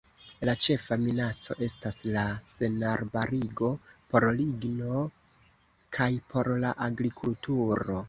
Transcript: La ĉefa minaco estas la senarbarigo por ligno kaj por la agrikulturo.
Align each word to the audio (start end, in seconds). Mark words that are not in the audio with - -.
La 0.49 0.53
ĉefa 0.67 0.95
minaco 1.01 1.55
estas 1.65 1.99
la 2.15 2.23
senarbarigo 2.55 3.71
por 4.15 4.29
ligno 4.43 5.07
kaj 5.99 6.13
por 6.35 6.55
la 6.67 6.77
agrikulturo. 6.91 7.99